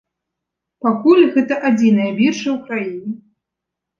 Пакуль 0.85 1.21
гэта 1.35 1.53
адзіная 1.69 2.09
біржа 2.21 2.49
ў 2.55 2.57
краіне. 2.69 3.13